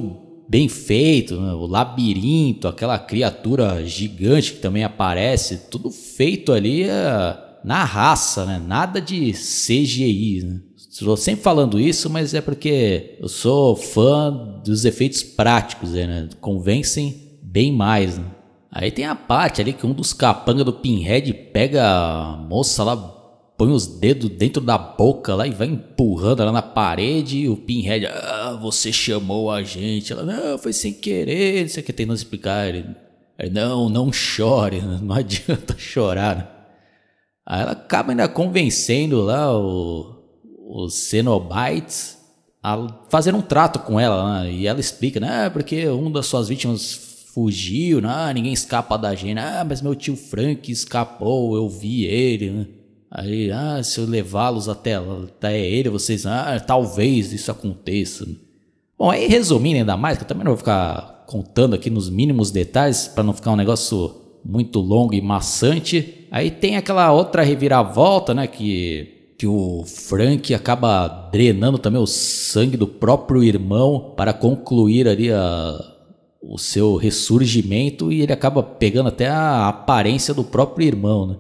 bem 0.47 0.69
feito, 0.69 1.39
né? 1.39 1.53
o 1.53 1.65
labirinto, 1.65 2.67
aquela 2.67 2.99
criatura 2.99 3.83
gigante 3.85 4.53
que 4.53 4.59
também 4.59 4.83
aparece, 4.83 5.69
tudo 5.71 5.89
feito 5.89 6.53
ali 6.53 6.83
uh, 6.83 7.35
na 7.63 7.83
raça, 7.83 8.45
né? 8.45 8.61
nada 8.63 9.01
de 9.01 9.31
CGI. 9.31 10.43
Né? 10.43 10.59
Estou 10.77 11.17
sempre 11.17 11.41
falando 11.41 11.79
isso, 11.79 12.09
mas 12.11 12.35
é 12.35 12.41
porque 12.41 13.17
eu 13.19 13.27
sou 13.27 13.75
fã 13.75 14.61
dos 14.63 14.85
efeitos 14.85 15.23
práticos, 15.23 15.93
né? 15.93 16.29
convencem 16.39 17.24
bem 17.55 17.71
mais. 17.71 18.17
Né? 18.17 18.25
Aí 18.69 18.91
tem 18.91 19.05
a 19.05 19.15
parte 19.15 19.61
ali 19.61 19.71
que 19.71 19.87
um 19.87 19.93
dos 19.93 20.11
capangas 20.11 20.65
do 20.65 20.73
Pinhead 20.73 21.33
pega 21.53 21.87
a 21.87 22.35
moça 22.35 22.83
lá, 22.83 22.97
põe 23.57 23.71
os 23.71 23.87
dedos 23.87 24.29
dentro 24.29 24.61
da 24.61 24.77
boca 24.77 25.33
lá 25.33 25.47
e 25.47 25.51
vai 25.51 25.67
empurrando 25.67 26.41
ela 26.41 26.51
na 26.51 26.61
parede. 26.61 27.37
E 27.39 27.49
o 27.49 27.55
Pinhead, 27.55 28.07
ah, 28.07 28.59
você 28.61 28.91
chamou 28.91 29.49
a 29.49 29.63
gente. 29.63 30.11
Ela, 30.11 30.23
não, 30.23 30.57
foi 30.57 30.73
sem 30.73 30.91
querer. 30.91 31.61
Não 31.61 31.69
sei 31.69 31.81
o 31.81 31.85
que 31.85 31.93
tentando 31.93 32.17
explicar. 32.17 32.67
Ele, 32.67 32.85
não, 33.49 33.87
não 33.87 34.11
chore, 34.11 34.81
não 35.01 35.15
adianta 35.15 35.77
chorar. 35.77 36.35
Né? 36.35 36.47
Aí 37.45 37.61
ela 37.61 37.71
acaba 37.71 38.11
ainda 38.11 38.27
convencendo 38.27 39.21
lá 39.21 39.57
o, 39.57 40.89
Cenobites 40.89 42.17
a 42.61 42.87
fazer 43.07 43.33
um 43.33 43.41
trato 43.41 43.79
com 43.79 43.97
ela. 43.97 44.43
Né? 44.43 44.51
E 44.51 44.67
ela 44.67 44.81
explica, 44.81 45.21
né? 45.21 45.49
Porque 45.49 45.87
um 45.87 46.11
das 46.11 46.25
suas 46.25 46.49
vítimas 46.49 47.14
fugiu, 47.35 47.99
né? 47.99 48.07
ah, 48.09 48.33
ninguém 48.33 48.53
escapa 48.53 48.97
da 48.97 49.13
gente, 49.13 49.37
ah, 49.37 49.65
mas 49.67 49.81
meu 49.81 49.93
tio 49.93 50.15
Frank 50.15 50.71
escapou, 50.71 51.53
eu 51.53 51.67
vi 51.67 52.05
ele, 52.05 52.49
né? 52.49 52.65
Aí, 53.11 53.51
ah, 53.51 53.83
se 53.83 53.99
eu 53.99 54.05
levá-los 54.05 54.69
até, 54.69 54.95
até 54.95 55.59
ele, 55.59 55.89
vocês, 55.89 56.25
ah, 56.25 56.57
talvez 56.65 57.33
isso 57.33 57.51
aconteça. 57.51 58.25
Bom, 58.97 59.11
aí 59.11 59.27
resumindo 59.27 59.79
ainda 59.79 59.97
mais, 59.97 60.17
que 60.17 60.23
eu 60.23 60.27
também 60.27 60.45
não 60.45 60.51
vou 60.51 60.57
ficar 60.57 61.25
contando 61.27 61.75
aqui 61.75 61.89
nos 61.89 62.09
mínimos 62.09 62.51
detalhes 62.51 63.09
para 63.09 63.23
não 63.23 63.33
ficar 63.33 63.51
um 63.51 63.57
negócio 63.57 64.15
muito 64.43 64.79
longo 64.79 65.13
e 65.13 65.21
maçante. 65.21 66.27
Aí 66.31 66.49
tem 66.49 66.77
aquela 66.77 67.11
outra 67.11 67.43
reviravolta, 67.43 68.33
né, 68.33 68.47
que 68.47 69.11
que 69.37 69.45
o 69.45 69.83
Frank 69.85 70.53
acaba 70.53 71.29
drenando 71.29 71.77
também 71.77 72.01
o 72.01 72.07
sangue 72.07 72.77
do 72.77 72.87
próprio 72.87 73.43
irmão 73.43 74.13
para 74.15 74.31
concluir 74.31 75.09
ali 75.09 75.29
a, 75.29 75.94
o 76.47 76.57
seu 76.57 76.95
ressurgimento 76.95 78.11
e 78.11 78.21
ele 78.21 78.33
acaba 78.33 78.61
pegando 78.61 79.09
até 79.09 79.27
a 79.27 79.67
aparência 79.67 80.33
do 80.33 80.43
próprio 80.43 80.87
irmão, 80.87 81.27
né? 81.27 81.37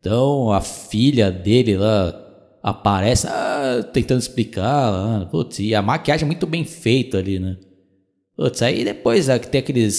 Então 0.00 0.50
a 0.50 0.60
filha 0.60 1.30
dele 1.30 1.76
lá 1.76 2.18
aparece 2.62 3.26
ah, 3.28 3.82
tentando 3.92 4.20
explicar, 4.20 4.64
ah, 4.64 5.28
putz, 5.30 5.58
e 5.58 5.74
a 5.74 5.82
maquiagem 5.82 6.24
é 6.24 6.26
muito 6.26 6.46
bem 6.46 6.64
feita 6.64 7.18
ali, 7.18 7.38
né? 7.38 7.56
Putz, 8.36 8.62
aí 8.62 8.84
depois 8.84 9.28
é, 9.28 9.38
tem 9.38 9.60
aqueles 9.60 9.94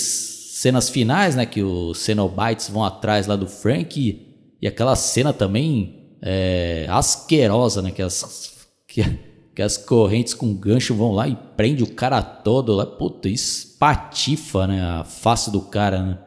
cenas 0.53 0.89
finais, 0.89 1.35
né, 1.35 1.45
que 1.45 1.61
os 1.61 1.99
Cenobites 1.99 2.69
vão 2.69 2.83
atrás 2.83 3.27
lá 3.27 3.35
do 3.35 3.47
Frank 3.47 3.99
e, 3.99 4.55
e 4.61 4.67
aquela 4.67 4.95
cena 4.95 5.33
também 5.33 6.17
é, 6.21 6.85
asquerosa, 6.89 7.81
né, 7.81 7.91
que 7.91 8.01
as 8.01 8.53
que, 8.87 9.03
que 9.55 9.61
as 9.61 9.77
correntes 9.77 10.33
com 10.33 10.53
gancho 10.53 10.95
vão 10.95 11.11
lá 11.11 11.27
e 11.27 11.37
prende 11.55 11.83
o 11.83 11.93
cara 11.93 12.21
todo 12.21 12.73
lá, 12.73 12.85
puta, 12.85 13.29
espatifa, 13.29 14.65
né, 14.67 14.81
a 14.81 15.03
face 15.03 15.51
do 15.51 15.61
cara, 15.61 16.01
né? 16.01 16.19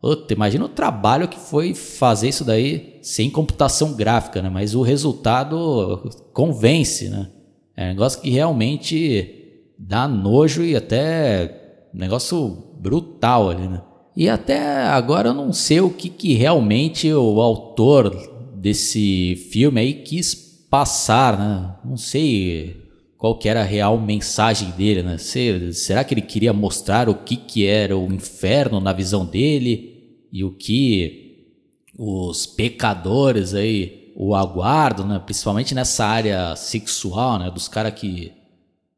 Puta, 0.00 0.34
imagina 0.34 0.64
o 0.64 0.68
trabalho 0.68 1.28
que 1.28 1.38
foi 1.38 1.74
fazer 1.74 2.28
isso 2.28 2.44
daí 2.44 2.98
sem 3.02 3.30
computação 3.30 3.94
gráfica, 3.94 4.42
né? 4.42 4.50
Mas 4.50 4.74
o 4.74 4.82
resultado 4.82 6.10
convence, 6.32 7.08
né? 7.08 7.30
É 7.76 7.84
um 7.84 7.88
negócio 7.90 8.20
que 8.20 8.28
realmente 8.28 9.62
dá 9.78 10.08
nojo 10.08 10.64
e 10.64 10.74
até 10.74 11.86
negócio 11.94 12.48
brutal 12.80 13.50
ali, 13.50 13.68
né? 13.68 13.80
E 14.16 14.28
até 14.28 14.82
agora 14.88 15.28
eu 15.28 15.34
não 15.34 15.52
sei 15.52 15.80
o 15.80 15.88
que, 15.88 16.08
que 16.08 16.34
realmente 16.34 17.12
o 17.14 17.40
autor 17.40 18.10
desse 18.56 19.36
filme 19.52 19.80
aí 19.80 19.94
quis 19.94 20.34
passar, 20.72 21.38
né? 21.38 21.74
Não 21.84 21.98
sei 21.98 22.80
qual 23.18 23.38
que 23.38 23.46
era 23.46 23.60
a 23.60 23.64
real 23.64 24.00
mensagem 24.00 24.70
dele, 24.70 25.02
né? 25.02 25.18
Será 25.18 26.02
que 26.02 26.14
ele 26.14 26.22
queria 26.22 26.50
mostrar 26.54 27.10
o 27.10 27.14
que, 27.14 27.36
que 27.36 27.66
era 27.66 27.94
o 27.94 28.10
inferno 28.10 28.80
na 28.80 28.90
visão 28.90 29.26
dele 29.26 30.24
e 30.32 30.42
o 30.42 30.50
que 30.50 31.50
os 31.94 32.46
pecadores 32.46 33.52
aí 33.52 34.14
o 34.16 34.34
aguardam, 34.34 35.06
né? 35.06 35.18
Principalmente 35.18 35.74
nessa 35.74 36.06
área 36.06 36.56
sexual, 36.56 37.38
né? 37.38 37.50
Dos 37.50 37.68
caras 37.68 37.92
que 37.92 38.32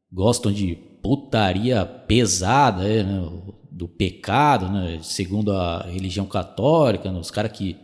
gostam 0.09 0.53
de 0.53 0.75
putaria 1.03 1.85
pesada, 1.85 2.83
né? 2.83 3.29
do 3.69 3.89
pecado, 3.89 4.69
né? 4.69 4.99
segundo 5.01 5.51
a 5.51 5.83
religião 5.83 6.25
católica, 6.25 7.11
né? 7.11 7.19
os 7.19 7.29
caras 7.29 7.51
que 7.51 7.75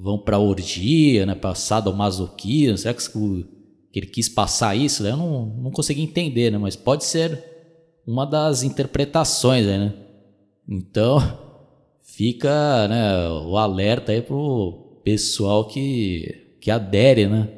vão 0.00 0.18
para 0.18 0.38
orgia, 0.38 1.26
né? 1.26 1.34
para 1.34 1.54
sadomasoquismo, 1.54 2.76
será 2.76 2.94
que, 2.94 3.02
que 3.10 3.98
ele 3.98 4.06
quis 4.06 4.28
passar 4.28 4.74
isso? 4.74 5.06
Eu 5.06 5.16
não, 5.16 5.46
não 5.46 5.70
consegui 5.70 6.02
entender, 6.02 6.50
né? 6.50 6.58
mas 6.58 6.76
pode 6.76 7.04
ser 7.04 7.42
uma 8.06 8.24
das 8.24 8.62
interpretações, 8.62 9.66
né? 9.66 9.92
Então, 10.68 11.18
fica 12.02 12.86
né, 12.88 13.28
o 13.28 13.56
alerta 13.56 14.12
aí 14.12 14.22
pro 14.22 15.00
pessoal 15.02 15.66
que, 15.66 16.56
que 16.60 16.70
adere, 16.70 17.26
né? 17.26 17.48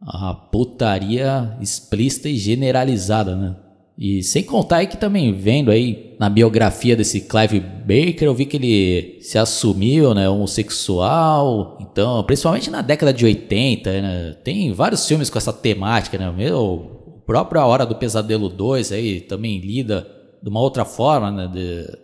A 0.00 0.34
putaria 0.34 1.56
explícita 1.60 2.28
e 2.28 2.36
generalizada, 2.36 3.34
né? 3.34 3.56
E 3.98 4.22
sem 4.22 4.42
contar 4.42 4.78
aí 4.78 4.86
que 4.86 4.96
também 4.96 5.32
vendo 5.32 5.70
aí 5.70 6.14
na 6.18 6.28
biografia 6.28 6.94
desse 6.94 7.22
Clive 7.22 7.60
Baker, 7.60 8.24
eu 8.24 8.34
vi 8.34 8.44
que 8.44 8.56
ele 8.56 9.18
se 9.22 9.38
assumiu, 9.38 10.12
né, 10.12 10.28
homossexual. 10.28 11.78
Então, 11.80 12.22
principalmente 12.24 12.70
na 12.70 12.82
década 12.82 13.12
de 13.12 13.24
80, 13.24 14.02
né, 14.02 14.36
tem 14.44 14.70
vários 14.72 15.06
filmes 15.06 15.30
com 15.30 15.38
essa 15.38 15.52
temática, 15.52 16.18
né? 16.18 16.30
Meu, 16.30 16.58
o 17.06 17.22
próprio 17.24 17.60
A 17.60 17.66
Hora 17.66 17.86
do 17.86 17.94
Pesadelo 17.94 18.50
2 18.50 18.92
aí 18.92 19.20
também 19.22 19.58
lida 19.60 20.06
de 20.42 20.48
uma 20.50 20.60
outra 20.60 20.84
forma, 20.84 21.30
né, 21.30 21.48
de, 21.48 21.98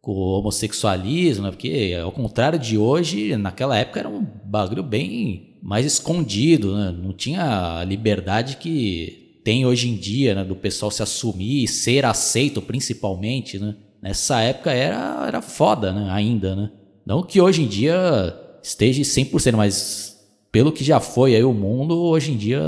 com 0.00 0.12
o 0.12 0.38
homossexualismo, 0.38 1.44
né, 1.44 1.50
porque 1.50 1.98
ao 2.00 2.12
contrário 2.12 2.60
de 2.60 2.78
hoje, 2.78 3.36
naquela 3.36 3.76
época 3.76 3.98
era 3.98 4.08
um 4.08 4.24
bagulho 4.44 4.84
bem 4.84 5.58
mais 5.60 5.84
escondido, 5.84 6.76
né? 6.76 6.94
Não 6.96 7.12
tinha 7.12 7.78
a 7.78 7.84
liberdade 7.84 8.56
que 8.56 9.23
tem 9.44 9.66
hoje 9.66 9.90
em 9.90 9.94
dia, 9.94 10.34
né, 10.34 10.42
do 10.42 10.56
pessoal 10.56 10.90
se 10.90 11.02
assumir 11.02 11.64
e 11.64 11.68
ser 11.68 12.06
aceito 12.06 12.62
principalmente, 12.62 13.58
né? 13.58 13.76
Nessa 14.00 14.40
época 14.40 14.72
era, 14.72 15.24
era 15.26 15.42
foda, 15.42 15.92
né, 15.92 16.08
ainda, 16.10 16.56
né? 16.56 16.70
Não 17.06 17.22
que 17.22 17.40
hoje 17.40 17.62
em 17.62 17.68
dia 17.68 18.34
esteja 18.62 19.02
100%, 19.02 19.54
mas 19.54 20.18
pelo 20.50 20.72
que 20.72 20.82
já 20.82 20.98
foi 20.98 21.36
aí 21.36 21.44
o 21.44 21.52
mundo, 21.52 21.98
hoje 21.98 22.32
em 22.32 22.36
dia 22.38 22.60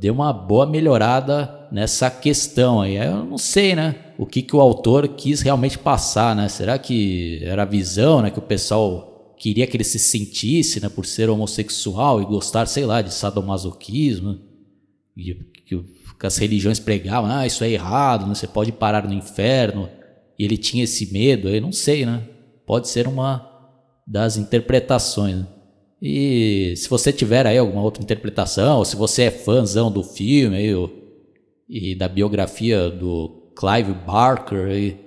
deu 0.00 0.12
uma 0.12 0.32
boa 0.32 0.66
melhorada 0.66 1.68
nessa 1.70 2.10
questão 2.10 2.80
aí. 2.80 2.96
Eu 2.96 3.24
não 3.24 3.38
sei, 3.38 3.76
né, 3.76 3.94
o 4.18 4.26
que, 4.26 4.42
que 4.42 4.56
o 4.56 4.60
autor 4.60 5.06
quis 5.06 5.40
realmente 5.40 5.78
passar, 5.78 6.34
né? 6.34 6.48
Será 6.48 6.78
que 6.78 7.40
era 7.44 7.62
a 7.62 7.66
visão, 7.66 8.20
né, 8.20 8.30
que 8.30 8.40
o 8.40 8.42
pessoal 8.42 9.34
queria 9.38 9.68
que 9.68 9.76
ele 9.76 9.84
se 9.84 10.00
sentisse, 10.00 10.80
né, 10.80 10.88
por 10.88 11.06
ser 11.06 11.30
homossexual 11.30 12.20
e 12.20 12.26
gostar, 12.26 12.66
sei 12.66 12.84
lá, 12.84 13.00
de 13.02 13.14
sadomasoquismo? 13.14 14.51
E 15.16 15.34
que, 15.66 15.76
que 16.18 16.26
as 16.26 16.36
religiões 16.38 16.78
pregavam, 16.78 17.30
ah, 17.30 17.46
isso 17.46 17.64
é 17.64 17.70
errado, 17.70 18.26
né? 18.26 18.34
você 18.34 18.46
pode 18.46 18.72
parar 18.72 19.06
no 19.06 19.14
inferno. 19.14 19.88
E 20.38 20.44
ele 20.44 20.56
tinha 20.56 20.84
esse 20.84 21.12
medo, 21.12 21.48
eu 21.48 21.60
não 21.60 21.72
sei, 21.72 22.06
né? 22.06 22.22
Pode 22.66 22.88
ser 22.88 23.06
uma 23.06 23.48
das 24.06 24.36
interpretações. 24.36 25.36
Né? 25.36 25.46
E 26.00 26.74
se 26.76 26.88
você 26.88 27.12
tiver 27.12 27.46
aí 27.46 27.58
alguma 27.58 27.82
outra 27.82 28.02
interpretação, 28.02 28.78
ou 28.78 28.84
se 28.84 28.96
você 28.96 29.24
é 29.24 29.30
fãzão 29.30 29.90
do 29.90 30.02
filme 30.02 30.56
aí, 30.56 30.74
e 31.68 31.94
da 31.94 32.08
biografia 32.08 32.90
do 32.90 33.52
Clive 33.56 33.94
Barker 34.04 34.66
aí, 34.66 35.00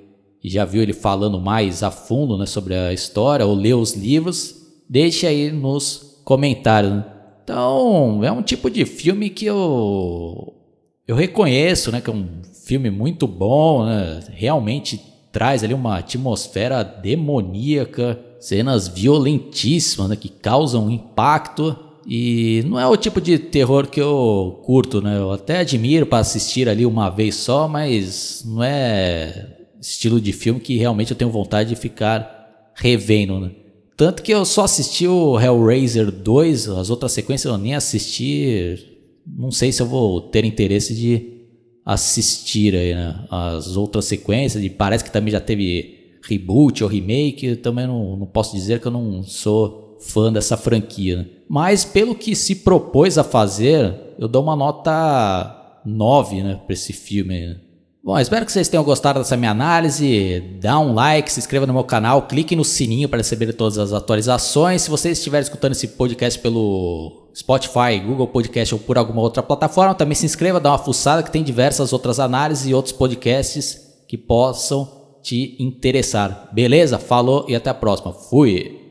e 0.43 0.49
já 0.49 0.63
viu 0.63 0.81
ele 0.81 0.93
falando 0.93 1.41
mais 1.41 1.81
a 1.83 1.89
fundo 1.91 2.37
né, 2.37 2.45
sobre 2.45 2.75
a 2.75 2.93
história, 2.93 3.45
ou 3.45 3.53
leu 3.55 3.79
os 3.79 3.93
livros, 3.93 4.55
deixe 4.87 5.25
aí 5.25 5.51
nos 5.51 6.21
comentários. 6.23 6.93
Né? 6.93 7.14
Então, 7.45 8.23
é 8.23 8.31
um 8.31 8.41
tipo 8.41 8.71
de 8.71 8.85
filme 8.85 9.29
que 9.29 9.45
eu 9.45 10.51
eu 11.07 11.15
reconheço, 11.15 11.91
né, 11.91 12.01
que 12.01 12.09
é 12.09 12.13
um 12.13 12.41
filme 12.65 12.89
muito 12.89 13.27
bom, 13.27 13.85
né? 13.85 14.19
Realmente 14.31 14.99
traz 15.31 15.63
ali 15.63 15.71
uma 15.71 15.99
atmosfera 15.99 16.81
demoníaca, 16.83 18.19
cenas 18.39 18.87
violentíssimas, 18.87 20.09
né, 20.09 20.15
que 20.15 20.27
causam 20.27 20.89
impacto 20.89 21.77
e 22.07 22.63
não 22.65 22.79
é 22.79 22.87
o 22.87 22.97
tipo 22.97 23.21
de 23.21 23.37
terror 23.37 23.87
que 23.87 24.01
eu 24.01 24.59
curto, 24.65 24.99
né? 24.99 25.15
Eu 25.19 25.31
até 25.31 25.59
admiro 25.59 26.07
para 26.07 26.17
assistir 26.17 26.67
ali 26.67 26.83
uma 26.83 27.11
vez 27.11 27.35
só, 27.35 27.67
mas 27.67 28.43
não 28.43 28.63
é 28.63 29.57
estilo 29.79 30.19
de 30.19 30.33
filme 30.33 30.59
que 30.59 30.77
realmente 30.77 31.11
eu 31.11 31.17
tenho 31.17 31.29
vontade 31.29 31.69
de 31.69 31.75
ficar 31.75 32.71
revendo, 32.73 33.39
né? 33.39 33.51
Tanto 33.97 34.21
que 34.21 34.33
eu 34.33 34.43
só 34.43 34.65
assisti 34.65 35.07
o 35.07 35.39
Hellraiser 35.39 36.11
2, 36.11 36.69
as 36.69 36.89
outras 36.89 37.13
sequências 37.13 37.51
eu 37.51 37.57
nem 37.57 37.75
assisti. 37.75 38.93
Não 39.25 39.51
sei 39.51 39.71
se 39.71 39.81
eu 39.81 39.85
vou 39.85 40.19
ter 40.21 40.43
interesse 40.43 40.93
de 40.93 41.35
assistir 41.85 42.75
aí, 42.75 42.93
né? 42.93 43.25
as 43.29 43.77
outras 43.77 44.05
sequências. 44.05 44.63
E 44.63 44.69
parece 44.69 45.03
que 45.03 45.11
também 45.11 45.31
já 45.31 45.39
teve 45.39 46.17
reboot 46.23 46.83
ou 46.83 46.89
remake. 46.89 47.55
Também 47.55 47.87
não, 47.87 48.17
não 48.17 48.25
posso 48.25 48.55
dizer 48.55 48.81
que 48.81 48.87
eu 48.87 48.91
não 48.91 49.23
sou 49.23 49.97
fã 50.01 50.31
dessa 50.31 50.57
franquia. 50.57 51.17
Né? 51.17 51.25
Mas 51.47 51.85
pelo 51.85 52.15
que 52.15 52.35
se 52.35 52.55
propôs 52.55 53.17
a 53.17 53.23
fazer, 53.23 53.95
eu 54.19 54.27
dou 54.27 54.43
uma 54.43 54.55
nota 54.55 55.79
9 55.85 56.43
né, 56.43 56.59
para 56.65 56.73
esse 56.73 56.91
filme. 56.91 57.47
Né? 57.47 57.57
Bom, 58.05 58.19
espero 58.19 58.45
que 58.45 58.51
vocês 58.51 58.69
tenham 58.69 58.83
gostado 58.83 59.17
dessa 59.17 59.35
minha 59.35 59.49
análise. 59.49 60.39
Dá 60.61 60.79
um 60.79 60.93
like, 60.93 61.31
se 61.31 61.39
inscreva 61.39 61.65
no 61.65 61.73
meu 61.73 61.83
canal, 61.83 62.21
clique 62.27 62.55
no 62.55 62.63
sininho 62.63 63.09
para 63.09 63.17
receber 63.17 63.51
todas 63.53 63.79
as 63.79 63.93
atualizações. 63.93 64.83
Se 64.83 64.91
você 64.91 65.09
estiver 65.09 65.41
escutando 65.41 65.71
esse 65.71 65.87
podcast 65.87 66.39
pelo 66.39 67.31
Spotify, 67.35 67.97
Google 68.05 68.27
Podcast 68.27 68.75
ou 68.75 68.79
por 68.79 68.99
alguma 68.99 69.23
outra 69.23 69.41
plataforma, 69.41 69.95
também 69.95 70.13
se 70.13 70.23
inscreva, 70.23 70.59
dá 70.59 70.69
uma 70.69 70.77
fuçada 70.77 71.23
que 71.23 71.31
tem 71.31 71.43
diversas 71.43 71.91
outras 71.93 72.19
análises 72.19 72.67
e 72.67 72.75
outros 72.75 72.93
podcasts 72.93 73.81
que 74.07 74.19
possam 74.19 74.87
te 75.23 75.55
interessar. 75.59 76.49
Beleza? 76.53 76.99
Falou 76.99 77.47
e 77.49 77.55
até 77.55 77.71
a 77.71 77.73
próxima. 77.73 78.13
Fui! 78.13 78.84